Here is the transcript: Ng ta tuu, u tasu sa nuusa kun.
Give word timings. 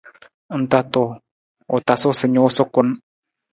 Ng 0.59 0.65
ta 0.71 0.79
tuu, 0.93 1.09
u 1.75 1.77
tasu 1.87 2.09
sa 2.19 2.25
nuusa 2.27 2.63
kun. 2.73 2.87